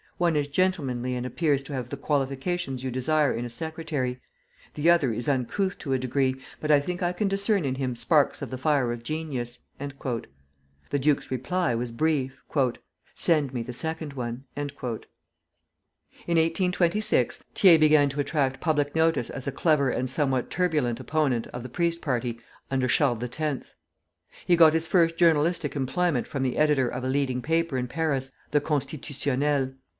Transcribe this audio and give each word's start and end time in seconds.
One 0.17 0.35
is 0.35 0.47
gentlemanly 0.47 1.13
and 1.15 1.25
appears 1.27 1.61
to 1.63 1.73
have 1.73 1.89
the 1.89 1.97
qualifications 1.97 2.81
you 2.83 2.91
desire 2.91 3.33
in 3.33 3.43
a 3.43 3.49
secretary; 3.49 4.19
the 4.75 4.87
other 4.87 5.11
is 5.11 5.27
uncouth 5.27 5.79
to 5.79 5.93
a 5.93 5.99
degree, 5.99 6.35
but 6.59 6.69
I 6.69 6.79
think 6.79 7.01
I 7.01 7.11
can 7.11 7.27
discern 7.27 7.65
in 7.65 7.73
him 7.75 7.95
sparks 7.95 8.43
of 8.43 8.51
the 8.51 8.57
fire 8.57 8.91
of 8.93 9.01
genius." 9.01 9.57
The 9.79 10.27
duke's 10.99 11.31
reply 11.31 11.73
was 11.73 11.91
brief: 11.91 12.39
"Send 13.15 13.51
me 13.53 13.63
the 13.63 13.73
second 13.73 14.13
one." 14.13 14.43
In 14.55 14.69
1826 14.71 17.43
Thiers 17.55 17.79
began 17.79 18.07
to 18.09 18.19
attract 18.19 18.59
public 18.61 18.95
notice 18.95 19.31
as 19.31 19.47
a 19.47 19.51
clever 19.51 19.89
and 19.89 20.07
somewhat 20.09 20.51
turbulent 20.51 20.99
opponent 20.99 21.47
of 21.47 21.63
the 21.63 21.69
priest 21.69 21.99
party 22.01 22.39
under 22.69 22.87
Charles 22.87 23.23
X. 23.23 23.73
He 24.45 24.55
got 24.55 24.73
his 24.73 24.85
first 24.87 25.17
journalistic 25.17 25.75
employment 25.75 26.27
from 26.27 26.43
the 26.43 26.57
editor 26.57 26.87
of 26.87 27.03
a 27.03 27.07
leading 27.09 27.41
paper 27.41 27.75
in 27.77 27.87
Paris, 27.87 28.31
the 28.51 28.61
"Constitutionnel." 28.61 29.73